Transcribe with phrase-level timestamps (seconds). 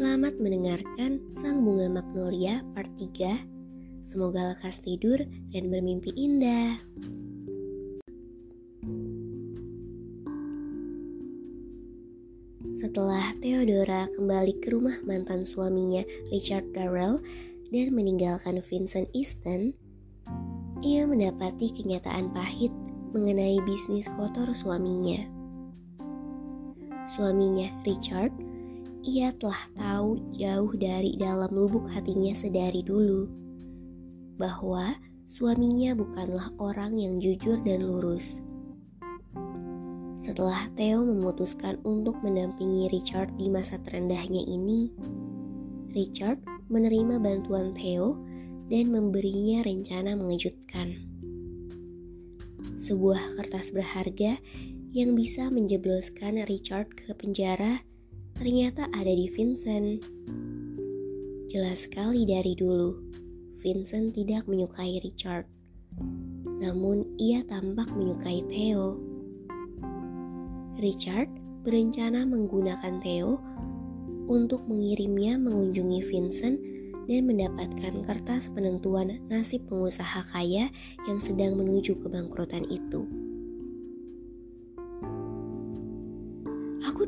[0.00, 3.36] Selamat mendengarkan Sang Bunga Magnolia part 3.
[4.00, 5.20] Semoga lekas tidur
[5.52, 6.80] dan bermimpi indah.
[12.72, 16.00] Setelah Theodora kembali ke rumah mantan suaminya
[16.32, 17.20] Richard Darrell
[17.68, 19.76] dan meninggalkan Vincent Easton,
[20.80, 22.72] ia mendapati kenyataan pahit
[23.12, 25.28] mengenai bisnis kotor suaminya.
[27.12, 28.32] Suaminya Richard,
[29.00, 33.24] ia telah tahu jauh dari dalam lubuk hatinya sedari dulu
[34.36, 34.92] bahwa
[35.24, 38.44] suaminya bukanlah orang yang jujur dan lurus.
[40.20, 44.92] Setelah Theo memutuskan untuk mendampingi Richard di masa terendahnya ini,
[45.96, 48.20] Richard menerima bantuan Theo
[48.68, 51.08] dan memberinya rencana mengejutkan.
[52.76, 54.36] Sebuah kertas berharga
[54.92, 57.80] yang bisa menjebloskan Richard ke penjara
[58.40, 60.00] ternyata ada di Vincent.
[61.52, 62.96] Jelas sekali dari dulu,
[63.60, 65.44] Vincent tidak menyukai Richard.
[66.48, 68.96] Namun ia tampak menyukai Theo.
[70.80, 71.28] Richard
[71.68, 73.36] berencana menggunakan Theo
[74.32, 76.56] untuk mengirimnya mengunjungi Vincent
[77.12, 80.72] dan mendapatkan kertas penentuan nasib pengusaha kaya
[81.04, 83.19] yang sedang menuju kebangkrutan itu.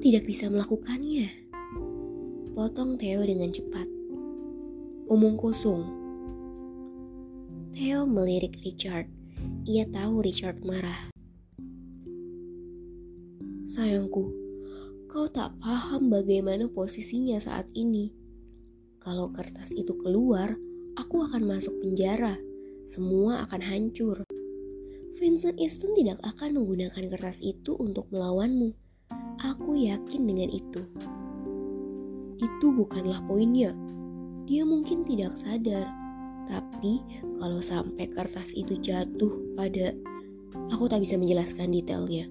[0.02, 1.30] Tidak bisa melakukannya.
[2.58, 3.86] Potong Theo dengan cepat.
[5.06, 5.86] Omong kosong.
[7.70, 9.06] Theo melirik Richard.
[9.62, 11.06] Ia tahu Richard marah.
[13.70, 14.26] Sayangku,
[15.06, 18.10] kau tak paham bagaimana posisinya saat ini.
[18.98, 20.58] Kalau kertas itu keluar,
[20.98, 22.42] aku akan masuk penjara.
[22.90, 24.26] Semua akan hancur.
[25.14, 28.74] Vincent Easton tidak akan menggunakan kertas itu untuk melawanmu.
[29.42, 30.82] Aku yakin dengan itu.
[32.38, 33.74] Itu bukanlah poinnya.
[34.46, 35.86] Dia mungkin tidak sadar,
[36.46, 37.02] tapi
[37.42, 39.94] kalau sampai kertas itu jatuh pada
[40.70, 42.26] aku tak bisa menjelaskan detailnya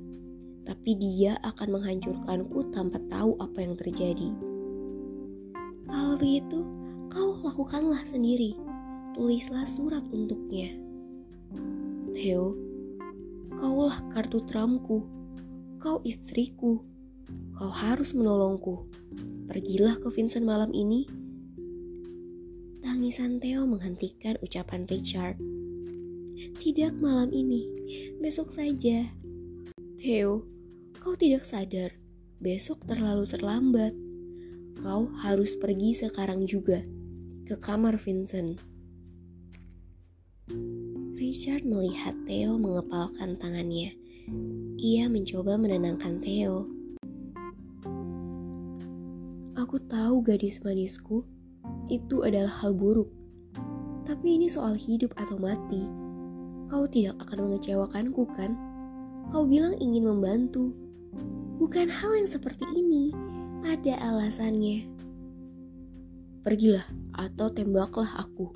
[0.62, 4.30] tapi dia akan menghancurkanku tanpa tahu apa yang terjadi.
[5.90, 6.64] Kalau begitu,
[7.10, 8.56] kau lakukanlah sendiri.
[9.12, 10.72] Tulislah surat untuknya.
[12.16, 12.56] Theo,
[13.58, 15.04] kaulah kartu tramku.
[15.82, 16.86] Kau istriku.
[17.62, 18.90] Kau harus menolongku.
[19.46, 21.06] Pergilah ke Vincent malam ini.
[22.82, 25.38] Tangisan Theo menghentikan ucapan Richard.
[26.58, 27.70] Tidak malam ini,
[28.18, 29.06] besok saja.
[30.02, 30.42] Theo,
[31.06, 31.94] kau tidak sadar,
[32.42, 33.94] besok terlalu terlambat.
[34.82, 36.82] Kau harus pergi sekarang juga
[37.46, 38.58] ke kamar Vincent.
[41.14, 43.94] Richard melihat Theo mengepalkan tangannya.
[44.82, 46.81] Ia mencoba menenangkan Theo.
[49.72, 51.24] Aku tahu gadis manisku,
[51.88, 53.08] itu adalah hal buruk.
[54.04, 55.88] Tapi ini soal hidup atau mati.
[56.68, 58.52] Kau tidak akan mengecewakanku kan?
[59.32, 60.76] Kau bilang ingin membantu.
[61.56, 63.16] Bukan hal yang seperti ini.
[63.64, 64.92] Ada alasannya.
[66.44, 68.52] Pergilah atau tembaklah aku.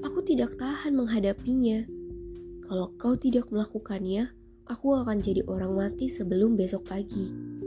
[0.00, 1.84] Aku tidak tahan menghadapinya.
[2.64, 4.32] Kalau kau tidak melakukannya,
[4.64, 7.59] aku akan jadi orang mati sebelum besok pagi.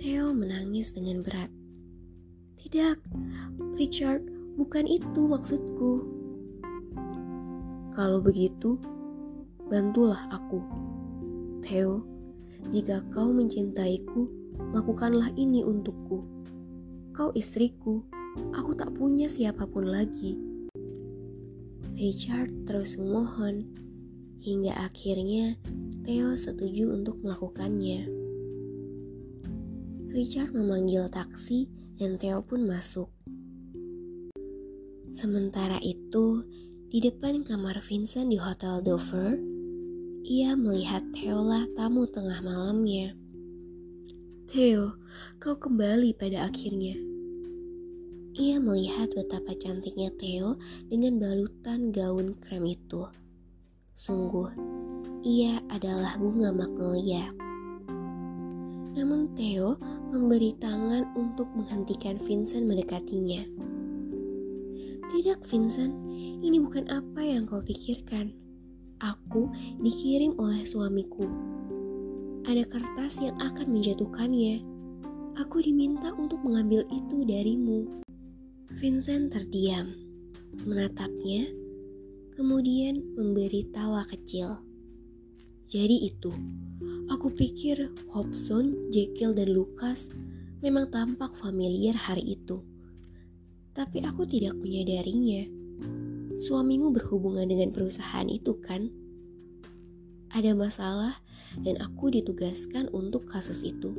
[0.00, 1.52] Theo menangis dengan berat.
[2.56, 2.96] Tidak,
[3.76, 4.24] Richard,
[4.56, 6.08] bukan itu maksudku.
[7.92, 8.80] Kalau begitu,
[9.68, 10.64] bantulah aku.
[11.60, 12.00] Theo,
[12.72, 14.24] jika kau mencintaiku,
[14.72, 16.24] lakukanlah ini untukku.
[17.12, 18.00] Kau istriku,
[18.56, 20.40] aku tak punya siapa pun lagi.
[21.92, 23.68] Richard terus memohon,
[24.40, 25.60] hingga akhirnya
[26.08, 28.29] Theo setuju untuk melakukannya.
[30.10, 33.06] Richard memanggil taksi dan Theo pun masuk.
[35.14, 36.42] Sementara itu,
[36.90, 39.38] Di depan kamar Vincent di Hotel Dover,
[40.26, 43.14] ia melihat Theola tamu tengah malamnya.
[44.50, 44.98] Theo,
[45.38, 46.98] kau kembali pada akhirnya.
[48.34, 50.58] Ia melihat betapa cantiknya Theo
[50.90, 53.06] dengan balutan gaun krem itu.
[53.94, 54.50] Sungguh,
[55.22, 57.30] ia adalah bunga magnolia.
[58.98, 59.78] Namun Theo
[60.10, 63.46] memberi tangan untuk menghentikan Vincent mendekatinya.
[65.10, 65.94] Tidak Vincent,
[66.42, 68.34] ini bukan apa yang kau pikirkan.
[68.98, 69.48] Aku
[69.78, 71.24] dikirim oleh suamiku.
[72.42, 74.66] Ada kertas yang akan menjatuhkannya.
[75.38, 77.86] Aku diminta untuk mengambil itu darimu.
[78.70, 79.94] Vincent terdiam,
[80.66, 81.48] menatapnya,
[82.34, 84.58] kemudian memberi tawa kecil.
[85.70, 86.34] Jadi itu,
[87.10, 90.08] aku pikir Hobson, Jekyll, dan Lucas
[90.62, 92.62] memang tampak familiar hari itu.
[93.74, 95.44] Tapi aku tidak menyadarinya.
[96.40, 98.88] Suamimu berhubungan dengan perusahaan itu kan?
[100.30, 101.18] Ada masalah
[101.60, 103.92] dan aku ditugaskan untuk kasus itu.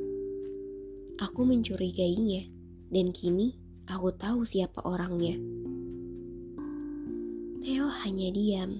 [1.19, 2.49] Aku mencurigainya
[2.89, 3.61] dan kini
[3.91, 5.35] Aku tahu siapa orangnya.
[7.59, 8.79] Theo hanya diam.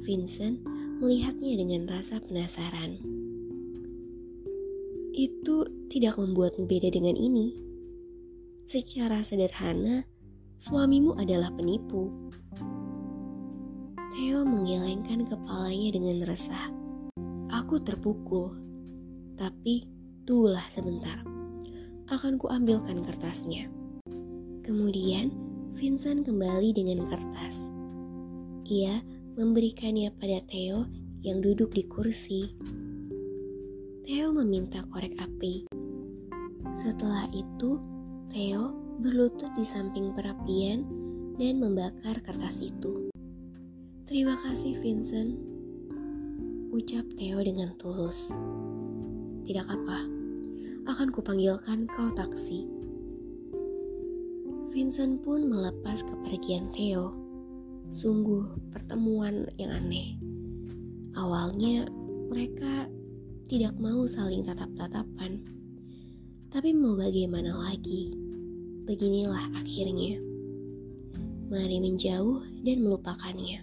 [0.00, 0.64] Vincent
[1.02, 3.15] melihatnya dengan rasa penasaran.
[5.16, 7.56] Itu tidak membuatmu beda dengan ini.
[8.68, 10.04] Secara sederhana,
[10.60, 12.12] suamimu adalah penipu.
[14.12, 16.68] Theo menggelengkan kepalanya dengan resah.
[17.48, 18.60] Aku terpukul,
[19.40, 19.88] tapi
[20.28, 21.24] tunggulah sebentar.
[22.12, 23.72] Akan kuambilkan kertasnya.
[24.68, 25.32] Kemudian,
[25.80, 27.72] Vincent kembali dengan kertas.
[28.68, 29.00] Ia
[29.32, 30.84] memberikannya pada Theo
[31.24, 32.52] yang duduk di kursi.
[34.06, 35.66] Theo meminta korek api.
[36.78, 37.82] Setelah itu,
[38.30, 38.70] Theo
[39.02, 40.86] berlutut di samping perapian
[41.34, 43.10] dan membakar kertas itu.
[44.06, 45.34] Terima kasih Vincent,
[46.70, 48.30] ucap Theo dengan tulus.
[49.42, 49.98] Tidak apa,
[50.86, 52.62] akan kupanggilkan kau taksi.
[54.70, 57.10] Vincent pun melepas kepergian Theo.
[57.90, 60.14] Sungguh pertemuan yang aneh.
[61.18, 61.90] Awalnya
[62.30, 62.86] mereka
[63.46, 65.38] tidak mau saling tatap-tatapan.
[66.50, 68.10] Tapi mau bagaimana lagi?
[68.82, 70.18] Beginilah akhirnya.
[71.46, 73.62] Mari menjauh dan melupakannya.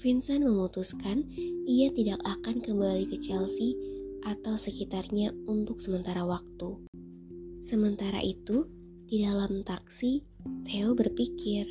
[0.00, 1.28] Vincent memutuskan
[1.68, 3.76] ia tidak akan kembali ke Chelsea
[4.24, 6.80] atau sekitarnya untuk sementara waktu.
[7.60, 8.64] Sementara itu,
[9.04, 10.24] di dalam taksi,
[10.64, 11.68] Theo berpikir.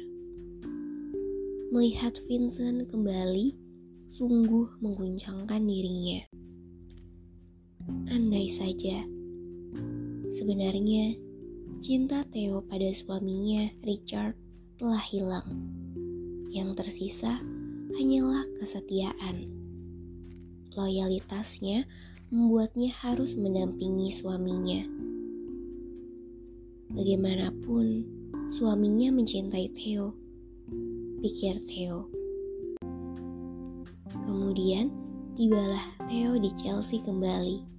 [1.74, 3.58] Melihat Vincent kembali,
[4.06, 6.35] sungguh mengguncangkan dirinya.
[7.88, 9.06] Andai saja,
[10.34, 11.18] sebenarnya
[11.82, 14.34] cinta Theo pada suaminya Richard
[14.80, 15.50] telah hilang.
[16.50, 17.42] Yang tersisa
[17.94, 19.52] hanyalah kesetiaan.
[20.76, 21.86] Loyalitasnya
[22.32, 25.06] membuatnya harus mendampingi suaminya
[26.96, 28.08] Bagaimanapun,
[28.56, 30.16] suaminya mencintai Theo.
[31.20, 32.08] Pikir Theo.
[34.24, 34.96] Kemudian,
[35.36, 37.75] tibalah Theo di Chelsea kembali.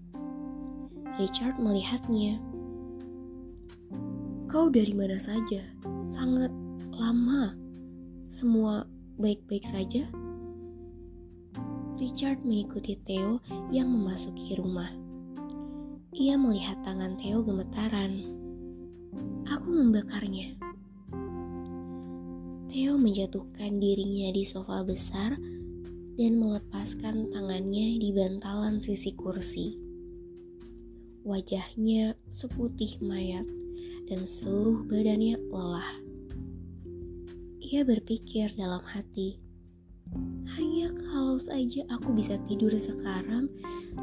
[1.16, 2.36] Richard melihatnya.
[4.52, 5.64] Kau dari mana saja?
[6.04, 6.52] Sangat
[6.92, 7.56] lama.
[8.28, 8.84] Semua
[9.16, 10.04] baik-baik saja?
[11.96, 13.40] Richard mengikuti Theo
[13.72, 14.92] yang memasuki rumah.
[16.12, 18.20] Ia melihat tangan Theo gemetaran.
[19.48, 20.52] Aku membakarnya.
[22.68, 25.32] Theo menjatuhkan dirinya di sofa besar
[26.20, 29.85] dan melepaskan tangannya di bantalan sisi kursi.
[31.26, 33.42] Wajahnya seputih mayat
[34.06, 35.90] dan seluruh badannya lelah.
[37.58, 39.42] Ia berpikir dalam hati,
[40.54, 43.50] hanya kalau saja aku bisa tidur sekarang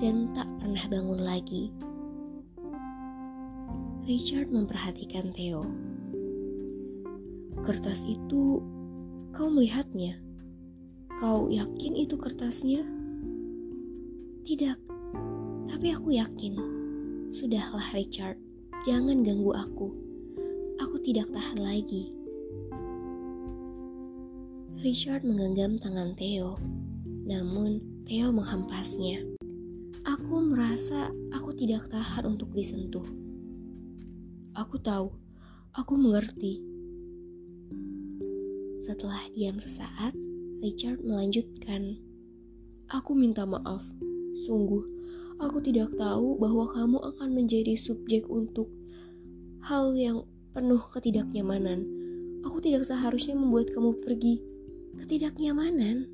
[0.03, 1.71] dan tak pernah bangun lagi.
[4.03, 5.63] Richard memperhatikan Theo.
[7.63, 8.59] Kertas itu,
[9.31, 10.19] kau melihatnya?
[11.23, 12.83] Kau yakin itu kertasnya?
[14.43, 14.77] Tidak,
[15.71, 16.72] tapi aku yakin.
[17.33, 18.37] Sudahlah Richard,
[18.85, 19.89] jangan ganggu aku.
[20.77, 22.13] Aku tidak tahan lagi.
[24.85, 26.61] Richard menggenggam tangan Theo,
[27.25, 29.25] namun Theo menghempasnya.
[30.05, 33.01] Aku merasa aku tidak tahan untuk disentuh.
[34.53, 35.09] Aku tahu,
[35.73, 36.61] aku mengerti.
[38.77, 40.13] Setelah diam sesaat,
[40.61, 41.97] Richard melanjutkan.
[42.93, 43.81] Aku minta maaf.
[44.45, 44.92] Sungguh,
[45.43, 48.71] aku tidak tahu bahwa kamu akan menjadi subjek untuk
[49.63, 50.23] hal yang
[50.55, 51.83] penuh ketidaknyamanan.
[52.43, 54.39] Aku tidak seharusnya membuat kamu pergi.
[54.93, 56.05] ketidaknyamanan.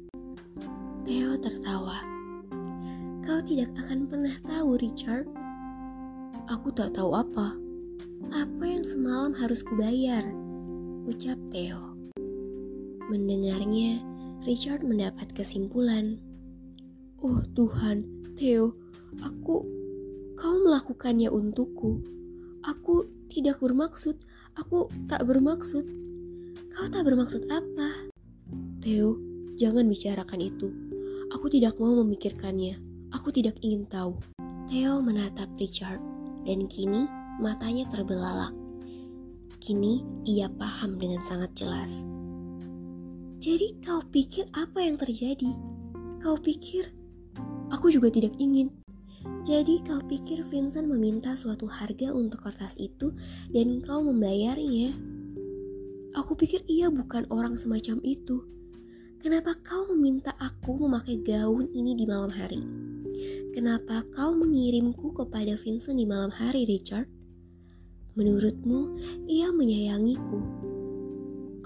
[1.03, 2.00] Theo tertawa.
[3.27, 5.27] Kau tidak akan pernah tahu, Richard.
[6.48, 7.59] Aku tak tahu apa.
[8.31, 10.24] Apa yang semalam harus kubayar?
[11.12, 11.98] Ucap Theo.
[13.12, 14.00] Mendengarnya,
[14.48, 16.24] Richard mendapat kesimpulan.
[17.19, 18.07] Oh Tuhan,
[18.39, 18.79] Theo,
[19.21, 19.65] aku,
[20.37, 22.01] kau melakukannya untukku.
[22.65, 24.19] Aku tidak bermaksud,
[24.53, 25.85] aku tak bermaksud.
[26.75, 28.11] Kau tak bermaksud apa?
[28.83, 29.17] Theo,
[29.57, 30.69] jangan bicarakan itu.
[31.33, 32.77] Aku tidak mau memikirkannya.
[33.13, 34.17] Aku tidak ingin tahu.
[34.69, 36.01] Theo menatap Richard,
[36.45, 37.09] dan kini
[37.41, 38.53] matanya terbelalak.
[39.59, 42.05] Kini ia paham dengan sangat jelas
[43.39, 45.55] jadi kau pikir apa yang terjadi?
[46.19, 46.91] Kau pikir
[47.71, 48.67] aku juga tidak ingin.
[49.43, 53.11] Jadi kau pikir Vincent meminta suatu harga untuk kertas itu
[53.51, 54.95] dan kau membayarnya?
[56.15, 58.43] Aku pikir ia bukan orang semacam itu.
[59.19, 62.63] Kenapa kau meminta aku memakai gaun ini di malam hari?
[63.51, 67.11] Kenapa kau mengirimku kepada Vincent di malam hari, Richard?
[68.15, 68.95] Menurutmu,
[69.27, 70.69] ia menyayangiku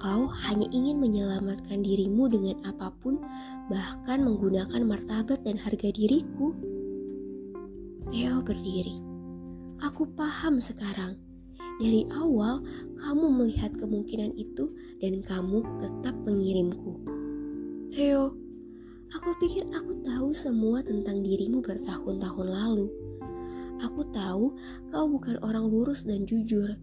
[0.04, 3.24] Kau hanya ingin menyelamatkan dirimu dengan apa pun,
[3.72, 6.52] bahkan menggunakan martabat dan harga diriku.
[8.14, 9.02] Theo berdiri.
[9.82, 11.18] Aku paham sekarang.
[11.82, 12.62] Dari awal,
[13.02, 14.70] kamu melihat kemungkinan itu
[15.02, 17.02] dan kamu tetap mengirimku.
[17.90, 18.38] Theo,
[19.18, 22.88] aku pikir aku tahu semua tentang dirimu bertahun-tahun lalu.
[23.82, 24.54] Aku tahu
[24.94, 26.78] kau bukan orang lurus dan jujur,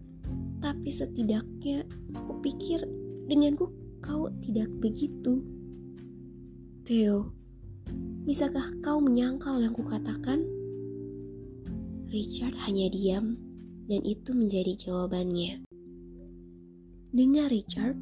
[0.59, 2.83] tapi setidaknya aku pikir
[3.31, 3.71] Denganku
[4.03, 5.39] kau tidak begitu.
[6.83, 7.31] Theo,
[8.27, 10.60] bisakah kau menyangkal yang kukatakan?
[12.11, 13.39] Richard hanya diam
[13.87, 15.63] dan itu menjadi jawabannya.
[17.15, 17.95] Dengar Richard,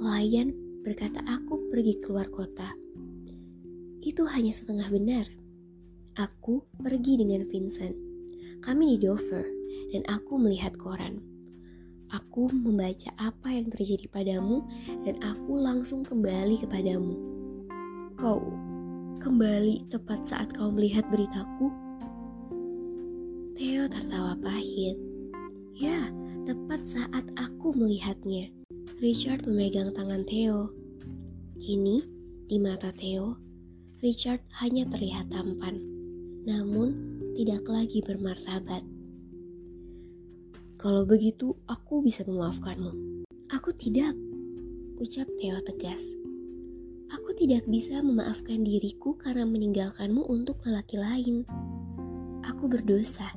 [0.00, 2.72] pelayan berkata aku pergi keluar kota.
[4.00, 5.28] Itu hanya setengah benar.
[6.16, 7.92] Aku pergi dengan Vincent.
[8.64, 9.44] Kami di Dover
[9.92, 11.20] dan aku melihat koran.
[12.08, 14.64] Aku membaca apa yang terjadi padamu
[15.04, 17.14] dan aku langsung kembali kepadamu.
[18.16, 18.40] Kau
[19.20, 21.91] kembali tepat saat kau melihat beritaku?
[23.62, 24.98] Theo tertawa pahit.
[25.78, 26.10] Ya,
[26.42, 28.50] tepat saat aku melihatnya.
[28.98, 30.74] Richard memegang tangan Theo.
[31.62, 32.02] Kini,
[32.50, 33.38] di mata Theo,
[34.02, 35.78] Richard hanya terlihat tampan,
[36.42, 36.90] namun
[37.38, 38.82] tidak lagi bermartabat.
[40.74, 43.22] Kalau begitu, aku bisa memaafkanmu.
[43.54, 44.18] Aku tidak,
[44.98, 46.02] ucap Theo tegas.
[47.14, 51.46] Aku tidak bisa memaafkan diriku karena meninggalkanmu untuk lelaki lain.
[52.50, 53.30] Aku berdosa,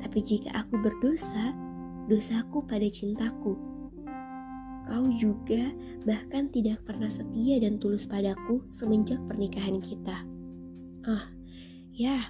[0.00, 1.56] tapi jika aku berdosa,
[2.10, 3.56] dosaku pada cintaku.
[4.86, 5.74] Kau juga
[6.06, 10.22] bahkan tidak pernah setia dan tulus padaku semenjak pernikahan kita.
[11.02, 11.26] Ah,
[11.90, 12.22] ya,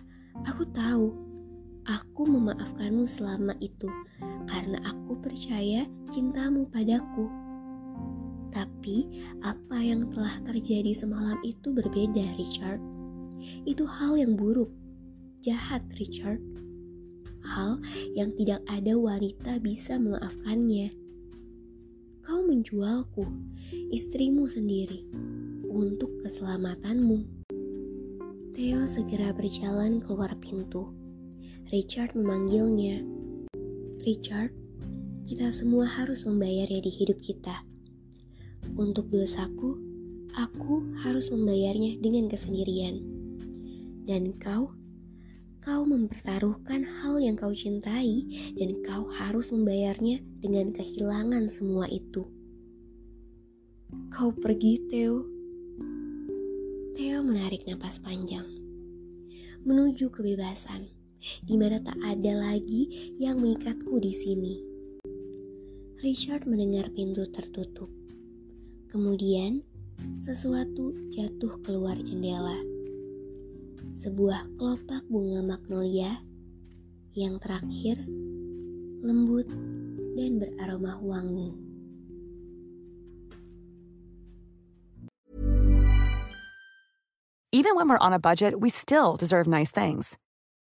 [0.49, 1.27] aku tahu
[1.87, 3.87] Aku memaafkanmu selama itu
[4.51, 7.31] karena aku percaya cintamu padaku.
[8.51, 9.07] Tapi
[9.39, 12.83] apa yang telah terjadi semalam itu berbeda, Richard.
[13.63, 14.67] Itu hal yang buruk,
[15.47, 16.43] jahat, Richard.
[17.47, 17.79] Hal
[18.19, 20.91] yang tidak ada wanita bisa memaafkannya.
[22.27, 23.23] Kau menjualku,
[23.95, 25.07] istrimu sendiri,
[25.71, 27.23] untuk keselamatanmu.
[28.59, 30.91] Theo segera berjalan keluar pintu.
[31.71, 33.07] Richard memanggilnya.
[34.03, 34.51] Richard,
[35.23, 37.63] kita semua harus membayarnya di hidup kita.
[38.75, 39.79] Untuk dosaku,
[40.35, 42.99] aku harus membayarnya dengan kesendirian.
[44.07, 44.75] Dan kau,
[45.67, 48.23] kau mempertaruhkan hal yang kau cintai
[48.55, 52.23] dan kau harus membayarnya dengan kehilangan semua itu.
[54.15, 55.27] Kau pergi, Theo.
[56.95, 58.47] Theo menarik napas panjang
[59.67, 60.87] menuju kebebasan
[61.43, 64.55] di mana tak ada lagi yang mengikatku di sini.
[65.99, 67.91] Richard mendengar pintu tertutup.
[68.87, 69.67] Kemudian,
[70.23, 72.76] sesuatu jatuh keluar jendela.
[73.97, 76.21] Sebuah kelopak bunga magnolia
[77.17, 77.97] yang terakhir
[79.01, 79.49] lembut
[80.13, 81.57] dan beraroma wangi.
[87.57, 90.21] Even when we're on a budget, we still deserve nice things.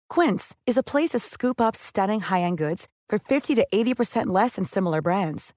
[0.08, 4.56] Quince is a place to scoop up stunning high-end goods for 50 to 80% less
[4.56, 5.52] than similar brands.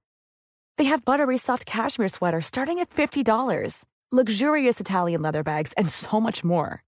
[0.78, 6.18] They have buttery soft cashmere sweaters starting at $50, luxurious Italian leather bags, and so
[6.18, 6.87] much more.